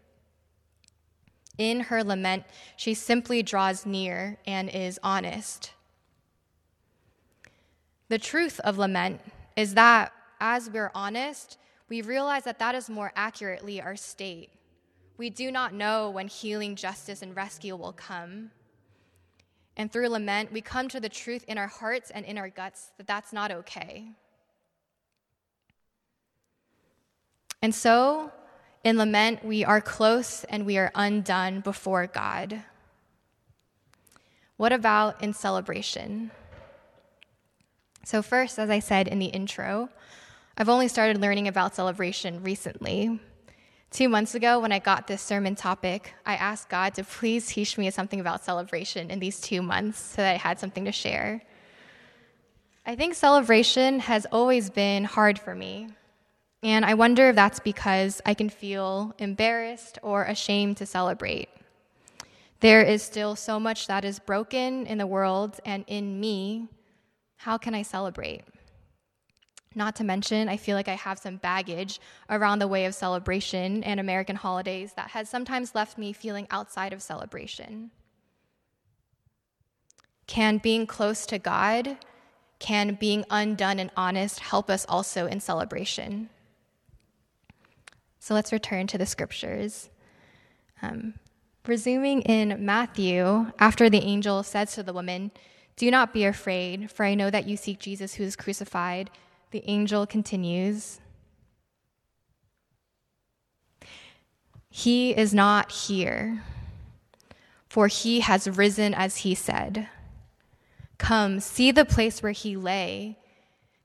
In 1.58 1.82
her 1.82 2.04
lament, 2.04 2.44
she 2.76 2.94
simply 2.94 3.44
draws 3.44 3.86
near 3.86 4.40
and 4.46 4.70
is 4.70 5.00
honest. 5.04 5.72
The 8.10 8.20
truth 8.20 8.60
of 8.62 8.78
lament 8.78 9.22
is 9.56 9.76
that 9.76 10.12
as 10.40 10.70
we're 10.70 10.92
honest, 10.94 11.58
we 11.88 12.02
realize 12.02 12.44
that 12.44 12.60
that 12.60 12.76
is 12.76 12.90
more 12.90 13.12
accurately 13.16 13.82
our 13.82 13.96
state. 13.96 14.50
We 15.18 15.30
do 15.30 15.52
not 15.52 15.74
know 15.74 16.10
when 16.10 16.28
healing, 16.28 16.76
justice, 16.76 17.22
and 17.22 17.36
rescue 17.36 17.76
will 17.76 17.94
come. 17.94 18.52
And 19.78 19.92
through 19.92 20.10
lament, 20.10 20.52
we 20.52 20.62
come 20.62 20.88
to 20.90 21.00
the 21.00 21.10
truth 21.10 21.46
in 21.48 21.58
our 21.58 21.68
hearts 21.68 22.12
and 22.12 22.26
in 22.26 22.38
our 22.38 22.50
guts 22.50 22.92
that 22.98 23.08
that's 23.08 23.34
not 23.34 23.52
okay. 23.52 24.10
And 27.62 27.74
so, 27.74 28.32
in 28.84 28.98
lament, 28.98 29.44
we 29.44 29.66
are 29.66 29.82
close 29.82 30.44
and 30.46 30.66
we 30.66 30.78
are 30.78 30.92
undone 30.96 31.62
before 31.62 32.08
God. 32.08 32.62
What 34.58 34.72
about 34.72 35.22
in 35.24 35.34
celebration? 35.34 36.32
So, 38.04 38.22
first, 38.22 38.60
as 38.60 38.70
I 38.70 38.80
said 38.80 39.08
in 39.08 39.20
the 39.20 39.26
intro, 39.26 39.90
I've 40.58 40.70
only 40.70 40.88
started 40.88 41.20
learning 41.20 41.48
about 41.48 41.76
celebration 41.76 42.44
recently. 42.44 43.20
Two 43.96 44.10
months 44.10 44.36
ago, 44.36 44.60
when 44.60 44.74
I 44.74 44.80
got 44.80 45.08
this 45.08 45.22
sermon 45.22 45.56
topic, 45.56 46.16
I 46.26 46.36
asked 46.36 46.68
God 46.68 46.94
to 46.96 47.04
please 47.06 47.48
teach 47.48 47.78
me 47.78 47.90
something 47.92 48.20
about 48.20 48.44
celebration 48.44 49.10
in 49.10 49.20
these 49.20 49.40
two 49.40 49.62
months 49.62 49.98
so 49.98 50.22
that 50.22 50.34
I 50.34 50.38
had 50.38 50.60
something 50.60 50.84
to 50.84 50.92
share. 50.92 51.42
I 52.86 52.98
think 52.98 53.14
celebration 53.14 54.02
has 54.02 54.28
always 54.34 54.70
been 54.70 55.06
hard 55.06 55.40
for 55.40 55.56
me. 55.56 55.88
And 56.62 56.84
I 56.84 56.96
wonder 56.96 57.30
if 57.30 57.38
that's 57.38 57.62
because 57.62 58.22
I 58.26 58.34
can 58.34 58.50
feel 58.50 59.16
embarrassed 59.18 59.98
or 60.04 60.26
ashamed 60.26 60.76
to 60.76 60.86
celebrate. 60.86 61.48
There 62.60 62.82
is 62.82 63.02
still 63.02 63.38
so 63.38 63.62
much 63.62 63.88
that 63.88 64.04
is 64.04 64.20
broken 64.20 64.88
in 64.88 64.98
the 64.98 65.08
world 65.08 65.62
and 65.64 65.86
in 65.88 66.20
me. 66.20 66.68
How 67.38 67.58
can 67.58 67.74
I 67.74 67.84
celebrate? 67.84 68.42
Not 69.76 69.98
to 69.98 70.06
mention, 70.06 70.48
I 70.48 70.56
feel 70.56 70.78
like 70.78 70.88
I 70.88 70.96
have 70.96 71.20
some 71.20 71.36
baggage 71.36 72.00
around 72.30 72.60
the 72.60 72.68
way 72.68 72.86
of 72.86 72.96
celebration 72.96 73.84
and 73.84 74.00
American 74.00 74.38
holidays 74.38 74.94
that 74.94 75.10
has 75.10 75.30
sometimes 75.30 75.76
left 75.76 75.98
me 75.98 76.14
feeling 76.14 76.48
outside 76.50 76.94
of 76.94 77.02
celebration. 77.02 77.92
Can 80.28 80.58
being 80.58 80.88
close 80.88 81.26
to 81.26 81.38
God, 81.38 81.98
can 82.58 82.96
being 82.96 83.26
undone 83.30 83.80
and 83.80 83.92
honest 83.98 84.40
help 84.40 84.70
us 84.70 84.86
also 84.88 85.28
in 85.28 85.42
celebration? 85.42 86.30
So 88.20 88.34
let's 88.34 88.54
return 88.54 88.88
to 88.88 88.98
the 88.98 89.06
scriptures. 89.06 89.90
Um, 90.82 91.16
resuming 91.68 92.22
in 92.22 92.66
Matthew, 92.66 93.52
after 93.60 93.90
the 93.90 94.02
angel 94.02 94.42
says 94.42 94.74
to 94.76 94.84
the 94.84 94.94
woman, 94.94 95.32
Do 95.76 95.92
not 95.92 96.14
be 96.14 96.24
afraid, 96.26 96.90
for 96.90 97.06
I 97.06 97.14
know 97.14 97.30
that 97.30 97.48
you 97.48 97.58
seek 97.58 97.78
Jesus 97.78 98.16
who 98.16 98.24
is 98.24 98.36
crucified. 98.36 99.12
The 99.52 99.64
angel 99.66 100.06
continues 100.06 101.00
He 104.78 105.16
is 105.16 105.34
not 105.34 105.72
here, 105.72 106.44
for 107.70 107.88
he 107.88 108.20
has 108.20 108.46
risen 108.46 108.94
as 108.94 109.18
he 109.18 109.34
said. 109.34 109.88
Come, 110.98 111.40
see 111.40 111.72
the 111.72 111.86
place 111.86 112.22
where 112.22 112.34
he 112.34 112.58
lay. 112.58 113.18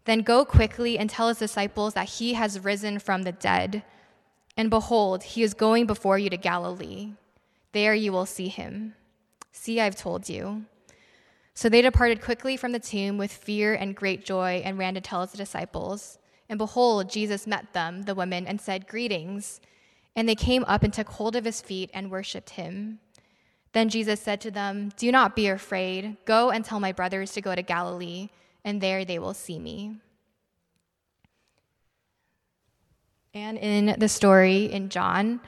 Then 0.05 0.23
go 0.23 0.45
quickly 0.45 0.99
and 0.99 1.09
tell 1.09 1.29
his 1.29 1.39
disciples 1.39 1.95
that 1.95 2.09
he 2.09 2.35
has 2.35 2.59
risen 2.59 2.99
from 2.99 3.23
the 3.23 3.31
dead. 3.31 3.85
And 4.57 4.69
behold, 4.69 5.23
he 5.23 5.45
is 5.45 5.55
going 5.55 5.87
before 5.87 6.19
you 6.19 6.29
to 6.29 6.37
Galilee. 6.37 7.13
There 7.71 7.95
you 7.95 8.11
will 8.11 8.27
see 8.27 8.49
him. 8.49 8.95
See, 9.53 9.81
I've 9.81 9.95
told 9.95 10.29
you. 10.29 10.65
So 11.61 11.69
they 11.69 11.83
departed 11.83 12.23
quickly 12.23 12.57
from 12.57 12.73
the 12.73 12.79
tomb 12.79 13.19
with 13.19 13.31
fear 13.31 13.75
and 13.75 13.95
great 13.95 14.25
joy 14.25 14.63
and 14.65 14.79
ran 14.79 14.95
to 14.95 15.01
tell 15.03 15.21
his 15.21 15.33
disciples. 15.33 16.19
And 16.49 16.57
behold, 16.57 17.11
Jesus 17.11 17.47
met 17.47 17.75
them, 17.75 18.05
the 18.05 18.15
women, 18.15 18.47
and 18.47 18.59
said, 18.59 18.89
Greetings. 18.89 19.61
And 20.17 20.27
they 20.27 20.35
came 20.35 20.65
up 20.65 20.83
and 20.83 20.91
took 20.91 21.09
hold 21.11 21.37
of 21.37 21.45
his 21.45 21.61
feet 21.61 21.91
and 21.93 22.11
worshipped 22.11 22.49
him. 22.49 23.01
Then 23.75 23.91
Jesus 23.91 24.23
said 24.23 24.41
to 24.41 24.51
them, 24.51 24.91
Do 24.97 25.13
not 25.13 25.37
be 25.37 25.49
afraid. 25.49 26.17
Go 26.25 26.51
and 26.51 26.65
tell 26.65 26.81
my 26.81 26.93
brothers 26.93 27.33
to 27.33 27.43
go 27.43 27.55
to 27.55 27.61
Galilee, 27.61 28.31
and 28.65 28.81
there 28.81 29.05
they 29.05 29.19
will 29.19 29.35
see 29.35 29.59
me. 29.59 29.97
And 33.35 33.59
in 33.59 33.97
the 33.99 34.09
story 34.09 34.65
in 34.65 34.89
John, 34.89 35.41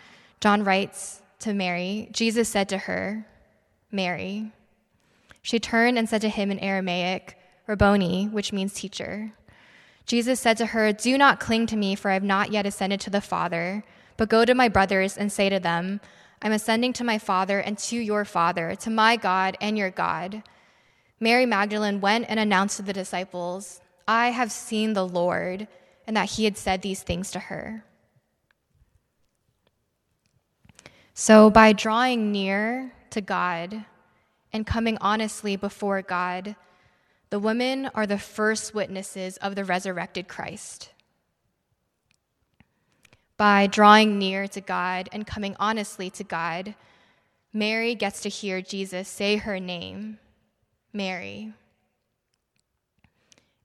John 0.42 0.62
writes 0.62 1.23
to 1.38 1.54
Mary, 1.54 2.11
Jesus 2.12 2.50
said 2.50 2.69
to 2.69 2.76
her, 2.76 3.26
Mary. 3.90 4.52
She 5.42 5.58
turned 5.58 5.99
and 5.99 6.08
said 6.08 6.20
to 6.22 6.28
him 6.28 6.50
in 6.50 6.61
Aramaic, 6.61 7.37
Rabboni, 7.66 8.28
which 8.28 8.52
means 8.52 8.72
teacher. 8.72 9.32
Jesus 10.06 10.40
said 10.40 10.56
to 10.58 10.66
her, 10.66 10.92
Do 10.92 11.18
not 11.18 11.40
cling 11.40 11.66
to 11.66 11.76
me, 11.76 11.94
for 11.94 12.11
I 12.11 12.14
have 12.14 12.22
not 12.22 12.52
yet 12.52 12.66
ascended 12.66 13.00
to 13.02 13.11
the 13.11 13.20
Father, 13.20 13.84
but 14.16 14.28
go 14.28 14.44
to 14.44 14.54
my 14.54 14.68
brothers 14.68 15.16
and 15.16 15.30
say 15.32 15.49
to 15.49 15.58
them, 15.58 16.00
I'm 16.40 16.52
ascending 16.52 16.92
to 16.94 17.04
my 17.04 17.18
Father 17.18 17.58
and 17.58 17.78
to 17.78 17.96
your 17.96 18.25
Father, 18.25 18.75
to 18.76 18.90
my 18.90 19.16
God 19.16 19.56
and 19.61 19.76
your 19.76 19.90
God. 19.90 20.42
Mary 21.20 21.46
Magdalene 21.46 22.00
went 22.00 22.26
and 22.28 22.40
announced 22.40 22.76
to 22.78 22.82
the 22.82 22.92
disciples, 22.92 23.80
I 24.08 24.30
have 24.30 24.50
seen 24.50 24.92
the 24.92 25.06
Lord, 25.06 25.68
and 26.06 26.16
that 26.16 26.30
he 26.30 26.44
had 26.44 26.56
said 26.56 26.82
these 26.82 27.02
things 27.02 27.30
to 27.32 27.38
her. 27.38 27.84
So, 31.14 31.50
by 31.50 31.72
drawing 31.72 32.32
near 32.32 32.92
to 33.11 33.20
God 33.20 33.84
and 34.52 34.66
coming 34.66 34.99
honestly 35.00 35.56
before 35.56 36.02
God, 36.02 36.56
the 37.30 37.38
women 37.38 37.90
are 37.94 38.06
the 38.06 38.18
first 38.18 38.75
witnesses 38.75 39.37
of 39.38 39.54
the 39.54 39.64
resurrected 39.64 40.28
Christ 40.28 40.92
by 43.42 43.66
drawing 43.66 44.21
near 44.21 44.47
to 44.47 44.61
God 44.61 45.09
and 45.11 45.26
coming 45.26 45.56
honestly 45.59 46.09
to 46.11 46.23
God, 46.23 46.76
Mary 47.52 47.97
gets 47.97 48.21
to 48.21 48.28
hear 48.28 48.62
Jesus 48.62 49.09
say 49.09 49.35
her 49.35 49.59
name, 49.59 50.18
Mary. 50.92 51.52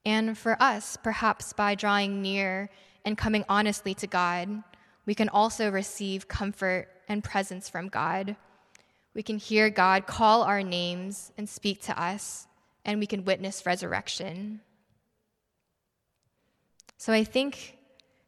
And 0.03 0.35
for 0.35 0.59
us, 0.59 0.97
perhaps 1.03 1.53
by 1.53 1.75
drawing 1.75 2.23
near 2.23 2.71
and 3.05 3.15
coming 3.15 3.45
honestly 3.47 3.93
to 3.93 4.07
God, 4.07 4.63
we 5.05 5.13
can 5.13 5.29
also 5.29 5.69
receive 5.69 6.27
comfort 6.27 6.87
and 7.07 7.23
presence 7.23 7.69
from 7.69 7.87
God. 7.87 8.35
We 9.17 9.23
can 9.23 9.39
hear 9.39 9.71
God 9.71 10.05
call 10.05 10.43
our 10.43 10.61
names 10.61 11.31
and 11.39 11.49
speak 11.49 11.81
to 11.85 11.99
us, 11.99 12.45
and 12.85 12.99
we 12.99 13.07
can 13.07 13.25
witness 13.25 13.65
resurrection. 13.65 14.61
So 16.99 17.11
I 17.11 17.23
think 17.23 17.79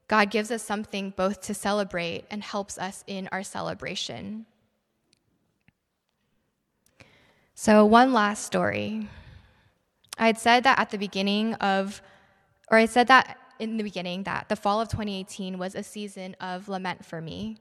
God 0.08 0.32
gives 0.32 0.50
us 0.50 0.64
something 0.64 1.14
both 1.16 1.42
to 1.42 1.54
celebrate 1.54 2.26
and 2.32 2.42
helps 2.42 2.80
us 2.80 3.04
in 3.06 3.30
our 3.32 3.44
celebration. 3.44 4.48
So, 7.54 7.86
one 7.86 8.12
last 8.12 8.44
story. 8.44 9.08
I 10.18 10.26
had 10.26 10.40
said 10.40 10.64
that 10.64 10.80
at 10.80 10.90
the 10.90 10.98
beginning 10.98 11.54
of, 11.56 12.02
or 12.72 12.80
I 12.80 12.86
said 12.88 13.10
that 13.10 13.38
in 13.60 13.78
the 13.78 13.84
beginning 13.84 14.24
that 14.24 14.50
the 14.50 14.56
fall 14.56 14.82
of 14.82 14.88
2018 14.88 15.60
was 15.60 15.76
a 15.76 15.84
season 15.84 16.36
of 16.42 16.68
lament 16.68 17.06
for 17.06 17.22
me. 17.22 17.58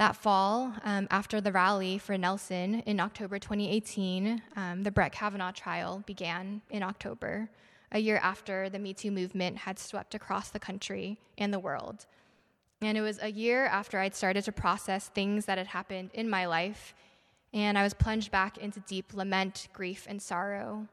That 0.00 0.16
fall, 0.16 0.72
um, 0.82 1.08
after 1.10 1.42
the 1.42 1.52
rally 1.52 1.98
for 1.98 2.16
Nelson 2.16 2.80
in 2.86 3.00
October 3.00 3.38
2018, 3.38 4.40
um, 4.56 4.82
the 4.82 4.90
Brett 4.90 5.12
Kavanaugh 5.12 5.52
trial 5.52 6.02
began 6.06 6.62
in 6.70 6.82
October 6.82 7.50
a 7.92 7.98
year 7.98 8.18
after 8.22 8.70
the 8.70 8.78
Me 8.78 8.94
Too 8.94 9.10
movement 9.10 9.58
had 9.58 9.78
swept 9.78 10.14
across 10.14 10.48
the 10.48 10.58
country 10.58 11.18
and 11.36 11.52
the 11.52 11.58
world. 11.58 12.06
And 12.80 12.96
it 12.96 13.02
was 13.02 13.18
a 13.20 13.30
year 13.30 13.66
after 13.66 13.98
I'd 13.98 14.14
started 14.14 14.42
to 14.44 14.52
process 14.52 15.08
things 15.08 15.44
that 15.44 15.58
had 15.58 15.66
happened 15.66 16.12
in 16.14 16.30
my 16.30 16.46
life, 16.46 16.94
and 17.52 17.76
I 17.76 17.82
was 17.82 17.92
plunged 17.92 18.30
back 18.30 18.56
into 18.56 18.80
deep 18.80 19.12
lament, 19.12 19.68
grief, 19.74 20.06
and 20.08 20.22
sorrow. 20.22 20.88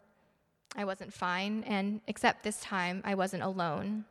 I 0.75 0.83
wasn't 0.83 1.13
fine, 1.13 1.63
and 1.63 2.01
except 2.07 2.43
this 2.43 2.59
time, 2.59 3.01
I 3.05 3.15
wasn't 3.15 3.43
alone. 3.43 4.03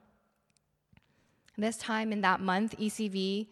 This 1.59 1.77
time 1.77 2.13
in 2.13 2.23
that 2.23 2.41
month, 2.41 2.75
ECV 2.79 3.49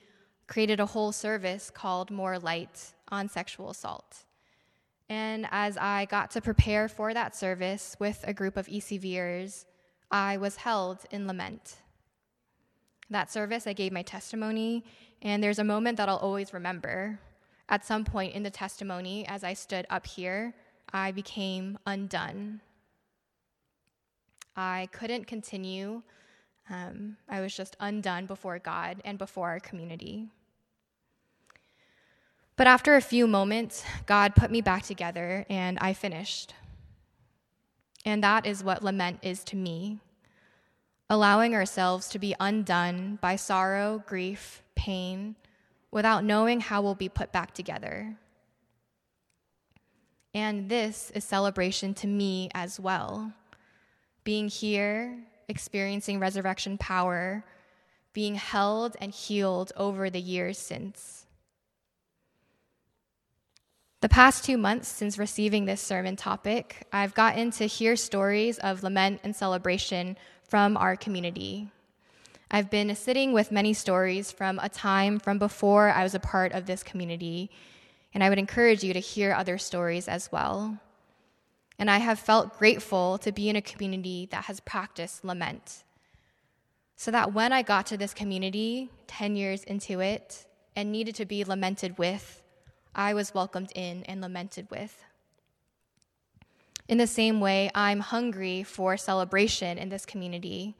created 0.46 0.80
a 0.80 0.86
whole 0.86 1.12
service 1.12 1.70
called 1.70 2.10
More 2.10 2.38
Light 2.38 2.94
on 3.08 3.28
sexual 3.28 3.70
assault. 3.70 4.24
And 5.08 5.46
as 5.50 5.76
I 5.76 6.06
got 6.06 6.30
to 6.32 6.40
prepare 6.40 6.88
for 6.88 7.12
that 7.12 7.36
service 7.36 7.96
with 7.98 8.24
a 8.26 8.32
group 8.32 8.56
of 8.56 8.66
ECVers, 8.66 9.64
I 10.10 10.36
was 10.36 10.56
held 10.56 10.98
in 11.10 11.26
lament. 11.26 11.76
That 13.10 13.30
service, 13.30 13.66
I 13.66 13.74
gave 13.74 13.92
my 13.92 14.02
testimony, 14.02 14.84
and 15.20 15.42
there's 15.42 15.58
a 15.58 15.64
moment 15.64 15.98
that 15.98 16.08
I'll 16.08 16.16
always 16.16 16.54
remember. 16.54 17.18
At 17.68 17.84
some 17.84 18.04
point 18.04 18.34
in 18.34 18.42
the 18.42 18.50
testimony, 18.50 19.26
as 19.28 19.44
I 19.44 19.54
stood 19.54 19.86
up 19.90 20.06
here, 20.06 20.54
I 20.92 21.12
became 21.12 21.78
undone. 21.86 22.60
I 24.56 24.88
couldn't 24.92 25.26
continue. 25.26 26.02
Um, 26.70 27.16
I 27.28 27.40
was 27.40 27.54
just 27.54 27.76
undone 27.80 28.26
before 28.26 28.58
God 28.58 29.00
and 29.04 29.18
before 29.18 29.48
our 29.48 29.60
community. 29.60 30.28
But 32.56 32.66
after 32.66 32.94
a 32.94 33.00
few 33.00 33.26
moments, 33.26 33.84
God 34.06 34.34
put 34.34 34.50
me 34.50 34.60
back 34.60 34.84
together 34.84 35.44
and 35.50 35.78
I 35.80 35.92
finished. 35.92 36.54
And 38.04 38.22
that 38.22 38.46
is 38.46 38.62
what 38.62 38.82
lament 38.82 39.18
is 39.22 39.44
to 39.44 39.56
me 39.56 39.98
allowing 41.10 41.54
ourselves 41.54 42.08
to 42.08 42.18
be 42.18 42.34
undone 42.40 43.18
by 43.20 43.36
sorrow, 43.36 44.02
grief, 44.06 44.62
pain, 44.74 45.36
without 45.90 46.24
knowing 46.24 46.60
how 46.60 46.82
we'll 46.82 46.94
be 46.94 47.08
put 47.08 47.30
back 47.30 47.52
together. 47.54 48.16
And 50.32 50.68
this 50.68 51.12
is 51.12 51.22
celebration 51.22 51.94
to 51.94 52.06
me 52.06 52.50
as 52.54 52.80
well. 52.80 53.32
Being 54.24 54.48
here, 54.48 55.18
experiencing 55.48 56.18
resurrection 56.18 56.78
power, 56.78 57.44
being 58.12 58.36
held 58.36 58.96
and 59.00 59.12
healed 59.12 59.72
over 59.76 60.08
the 60.08 60.20
years 60.20 60.58
since. 60.58 61.26
The 64.00 64.08
past 64.08 64.44
two 64.44 64.58
months 64.58 64.88
since 64.88 65.18
receiving 65.18 65.64
this 65.64 65.80
sermon 65.80 66.14
topic, 66.14 66.86
I've 66.92 67.14
gotten 67.14 67.50
to 67.52 67.66
hear 67.66 67.96
stories 67.96 68.58
of 68.58 68.82
lament 68.82 69.20
and 69.24 69.34
celebration 69.34 70.18
from 70.46 70.76
our 70.76 70.94
community. 70.94 71.70
I've 72.50 72.70
been 72.70 72.94
sitting 72.94 73.32
with 73.32 73.50
many 73.50 73.72
stories 73.72 74.30
from 74.30 74.58
a 74.58 74.68
time 74.68 75.18
from 75.18 75.38
before 75.38 75.88
I 75.90 76.02
was 76.02 76.14
a 76.14 76.20
part 76.20 76.52
of 76.52 76.66
this 76.66 76.82
community, 76.82 77.50
and 78.12 78.22
I 78.22 78.28
would 78.28 78.38
encourage 78.38 78.84
you 78.84 78.92
to 78.92 79.00
hear 79.00 79.32
other 79.32 79.56
stories 79.56 80.06
as 80.06 80.30
well. 80.30 80.78
And 81.78 81.90
I 81.90 81.98
have 81.98 82.18
felt 82.18 82.58
grateful 82.58 83.18
to 83.18 83.32
be 83.32 83.48
in 83.48 83.56
a 83.56 83.62
community 83.62 84.28
that 84.30 84.44
has 84.44 84.60
practiced 84.60 85.24
lament. 85.24 85.84
So 86.96 87.10
that 87.10 87.34
when 87.34 87.52
I 87.52 87.62
got 87.62 87.86
to 87.86 87.96
this 87.96 88.14
community 88.14 88.90
10 89.08 89.36
years 89.36 89.64
into 89.64 90.00
it 90.00 90.46
and 90.76 90.92
needed 90.92 91.16
to 91.16 91.24
be 91.24 91.44
lamented 91.44 91.98
with, 91.98 92.42
I 92.94 93.14
was 93.14 93.34
welcomed 93.34 93.72
in 93.74 94.04
and 94.04 94.20
lamented 94.20 94.70
with. 94.70 95.04
In 96.86 96.98
the 96.98 97.06
same 97.06 97.40
way, 97.40 97.70
I'm 97.74 98.00
hungry 98.00 98.62
for 98.62 98.96
celebration 98.96 99.78
in 99.78 99.88
this 99.88 100.04
community. 100.04 100.76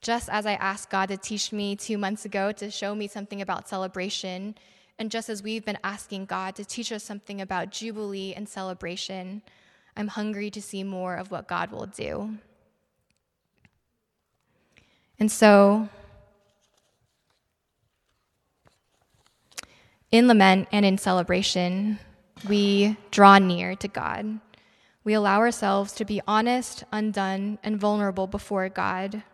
Just 0.00 0.28
as 0.28 0.46
I 0.46 0.54
asked 0.54 0.90
God 0.90 1.08
to 1.10 1.16
teach 1.16 1.52
me 1.52 1.76
two 1.76 1.98
months 1.98 2.24
ago 2.24 2.52
to 2.52 2.70
show 2.70 2.94
me 2.94 3.06
something 3.06 3.42
about 3.42 3.68
celebration, 3.68 4.56
and 4.98 5.10
just 5.10 5.28
as 5.28 5.42
we've 5.42 5.64
been 5.64 5.78
asking 5.84 6.24
God 6.24 6.56
to 6.56 6.64
teach 6.64 6.90
us 6.90 7.04
something 7.04 7.40
about 7.40 7.70
Jubilee 7.70 8.32
and 8.34 8.48
celebration, 8.48 9.42
I'm 9.96 10.08
hungry 10.08 10.50
to 10.50 10.62
see 10.62 10.84
more 10.84 11.16
of 11.16 11.30
what 11.30 11.48
God 11.48 11.70
will 11.70 11.86
do. 11.86 12.36
And 15.18 15.32
so, 15.32 15.88
In 20.12 20.28
lament 20.28 20.68
and 20.70 20.86
in 20.86 20.98
celebration, 20.98 21.98
we 22.48 22.96
draw 23.10 23.38
near 23.38 23.74
to 23.76 23.88
God. 23.88 24.40
We 25.02 25.14
allow 25.14 25.40
ourselves 25.40 25.92
to 25.94 26.04
be 26.04 26.22
honest, 26.28 26.84
undone, 26.92 27.58
and 27.62 27.78
vulnerable 27.78 28.26
before 28.26 28.68
God. 28.68 29.24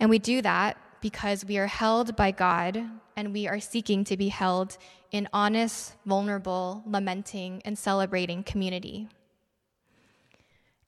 And 0.00 0.08
we 0.08 0.18
do 0.18 0.40
that 0.42 0.78
because 1.02 1.44
we 1.44 1.58
are 1.58 1.66
held 1.66 2.16
by 2.16 2.30
God 2.30 2.82
and 3.14 3.32
we 3.32 3.46
are 3.46 3.60
seeking 3.60 4.04
to 4.04 4.16
be 4.16 4.28
held 4.28 4.78
in 5.10 5.28
honest, 5.34 5.94
vulnerable, 6.06 6.82
lamenting, 6.86 7.60
and 7.64 7.78
celebrating 7.78 8.42
community. 8.42 9.08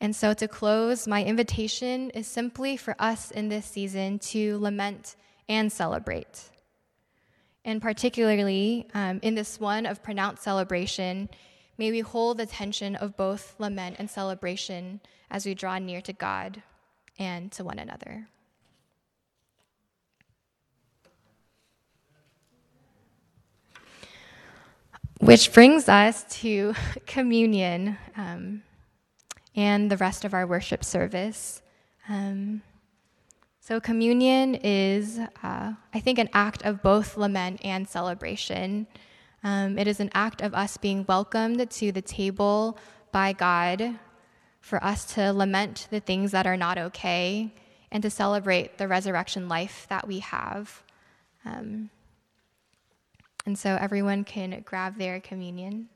And 0.05 0.15
so, 0.15 0.35
to 0.35 0.47
close, 0.47 1.09
my 1.09 1.25
invitation 1.25 2.11
is 2.11 2.27
simply 2.27 2.77
for 2.77 2.95
us 2.99 3.31
in 3.31 3.49
this 3.49 3.65
season 3.65 4.19
to 4.19 4.59
lament 4.59 5.17
and 5.49 5.73
celebrate. 5.73 6.51
And 7.65 7.81
particularly 7.81 8.87
um, 8.93 9.19
in 9.23 9.35
this 9.35 9.59
one 9.59 9.87
of 9.87 10.03
pronounced 10.03 10.43
celebration, 10.43 11.31
may 11.79 11.91
we 11.91 12.01
hold 12.01 12.37
the 12.37 12.45
tension 12.45 12.97
of 12.97 13.17
both 13.17 13.55
lament 13.59 13.97
and 13.99 14.11
celebration 14.11 15.01
as 15.31 15.47
we 15.47 15.55
draw 15.55 15.79
near 15.79 16.03
to 16.03 16.13
God 16.13 16.63
and 17.19 17.51
to 17.53 17.65
one 17.65 17.79
another. 17.79 18.29
Which 25.21 25.51
brings 25.51 25.89
us 25.89 26.25
to 26.43 26.75
communion 27.07 27.97
um, 28.19 28.65
and 29.57 29.91
the 29.91 29.97
rest 29.97 30.25
of 30.25 30.35
our 30.35 30.47
worship 30.47 30.85
service. 30.85 31.63
Um, 32.09 32.63
so, 33.61 33.81
communion 33.81 34.57
is, 34.57 35.19
uh, 35.43 35.73
I 35.95 36.01
think, 36.01 36.19
an 36.19 36.29
act 36.35 36.67
of 36.67 36.83
both 36.83 37.17
lament 37.17 37.61
and 37.65 37.89
celebration. 37.89 38.87
Um, 39.43 39.79
it 39.79 39.89
is 39.89 40.01
an 40.01 40.11
act 40.13 40.43
of 40.43 40.55
us 40.55 40.77
being 40.77 41.07
welcomed 41.09 41.71
to 41.71 41.91
the 41.93 42.03
table 42.03 42.79
by 43.11 43.33
God, 43.33 43.99
for 44.61 44.83
us 44.85 45.15
to 45.15 45.33
lament 45.33 45.89
the 45.91 46.01
things 46.01 46.31
that 46.33 46.47
are 46.47 46.57
not 46.59 46.77
okay, 46.77 47.55
and 47.91 48.03
to 48.03 48.11
celebrate 48.11 48.77
the 48.77 48.89
resurrection 48.89 49.49
life 49.49 49.87
that 49.89 50.07
we 50.07 50.19
have. 50.19 50.83
Um, 51.47 51.91
and 53.47 53.59
so 53.59 53.79
everyone 53.81 54.25
can 54.25 54.63
grab 54.65 54.99
their 54.99 55.21
communion. 55.21 55.89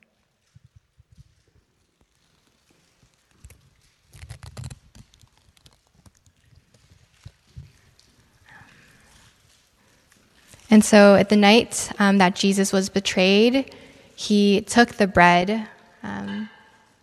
And 10.70 10.84
so 10.84 11.14
at 11.14 11.28
the 11.28 11.36
night 11.36 11.90
um, 11.98 12.18
that 12.18 12.34
Jesus 12.34 12.72
was 12.72 12.88
betrayed, 12.88 13.74
he 14.14 14.60
took 14.62 14.94
the 14.94 15.06
bread, 15.06 15.66
um, 16.02 16.50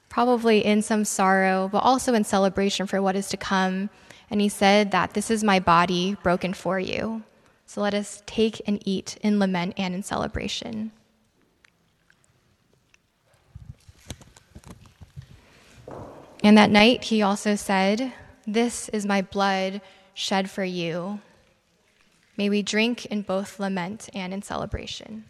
probably 0.10 0.64
in 0.64 0.82
some 0.82 1.04
sorrow, 1.04 1.70
but 1.72 1.80
also 1.80 2.14
in 2.14 2.24
celebration 2.24 2.86
for 2.86 3.02
what 3.02 3.16
is 3.16 3.28
to 3.30 3.38
come. 3.38 3.90
And 4.30 4.40
he 4.40 4.50
said 4.50 4.92
that 4.92 5.14
this 5.14 5.32
is 5.32 5.44
my 5.44 5.60
body 5.60 6.16
broken 6.22 6.54
for 6.54 6.80
you. 6.80 7.24
So 7.66 7.82
let 7.82 7.94
us 7.94 8.22
take 8.26 8.62
and 8.68 8.82
eat 8.88 9.18
in 9.22 9.40
lament 9.40 9.74
and 9.78 9.96
in 9.96 10.04
celebration. 10.04 10.92
And 16.44 16.58
that 16.58 16.70
night 16.70 17.06
he 17.06 17.24
also 17.24 17.56
said, 17.56 18.14
This 18.46 18.90
is 18.90 19.06
my 19.06 19.24
blood 19.24 19.82
shed 20.14 20.50
for 20.50 20.64
you. 20.64 21.20
May 22.38 22.50
we 22.50 22.62
drink 22.62 23.06
in 23.06 23.22
both 23.22 23.60
lament 23.60 24.10
and 24.14 24.34
in 24.34 24.42
celebration. 24.42 25.26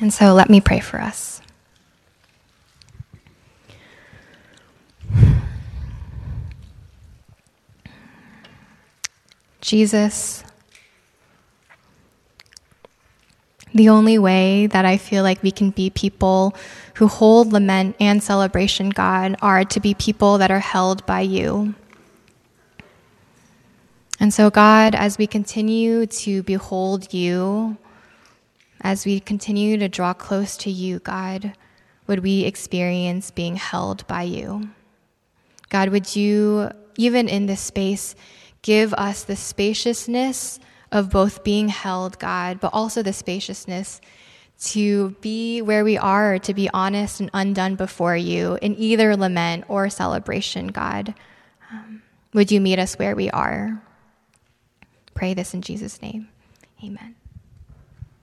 And 0.00 0.12
so 0.12 0.34
let 0.34 0.50
me 0.50 0.60
pray 0.60 0.80
for 0.80 1.00
us. 1.00 1.40
Jesus, 9.60 10.44
the 13.74 13.88
only 13.88 14.18
way 14.18 14.68
that 14.68 14.84
I 14.84 14.96
feel 14.96 15.24
like 15.24 15.42
we 15.42 15.50
can 15.50 15.70
be 15.70 15.90
people 15.90 16.54
who 16.94 17.08
hold 17.08 17.52
lament 17.52 17.96
and 17.98 18.22
celebration, 18.22 18.90
God, 18.90 19.36
are 19.42 19.64
to 19.64 19.80
be 19.80 19.94
people 19.94 20.38
that 20.38 20.52
are 20.52 20.60
held 20.60 21.04
by 21.06 21.22
you. 21.22 21.74
And 24.20 24.32
so, 24.32 24.48
God, 24.48 24.94
as 24.94 25.18
we 25.18 25.26
continue 25.26 26.06
to 26.06 26.44
behold 26.44 27.12
you, 27.12 27.76
as 28.80 29.04
we 29.04 29.18
continue 29.18 29.76
to 29.78 29.88
draw 29.88 30.14
close 30.14 30.56
to 30.58 30.70
you, 30.70 31.00
God, 31.00 31.54
would 32.06 32.20
we 32.20 32.44
experience 32.44 33.32
being 33.32 33.56
held 33.56 34.06
by 34.06 34.22
you? 34.22 34.68
God, 35.68 35.88
would 35.88 36.14
you, 36.14 36.70
even 36.96 37.28
in 37.28 37.46
this 37.46 37.60
space, 37.60 38.14
give 38.62 38.94
us 38.94 39.24
the 39.24 39.34
spaciousness 39.34 40.60
of 40.94 41.10
both 41.10 41.44
being 41.44 41.68
held, 41.68 42.18
God, 42.18 42.60
but 42.60 42.72
also 42.72 43.02
the 43.02 43.12
spaciousness 43.12 44.00
to 44.60 45.10
be 45.20 45.60
where 45.60 45.84
we 45.84 45.98
are, 45.98 46.38
to 46.38 46.54
be 46.54 46.70
honest 46.72 47.20
and 47.20 47.28
undone 47.34 47.74
before 47.74 48.16
you 48.16 48.56
in 48.62 48.76
either 48.78 49.16
lament 49.16 49.64
or 49.68 49.90
celebration, 49.90 50.68
God. 50.68 51.12
Um, 51.70 52.02
would 52.32 52.52
you 52.52 52.60
meet 52.60 52.78
us 52.78 52.94
where 52.94 53.16
we 53.16 53.28
are? 53.30 53.82
Pray 55.12 55.34
this 55.34 55.52
in 55.52 55.62
Jesus' 55.62 56.00
name. 56.00 56.28
Amen. 56.82 57.16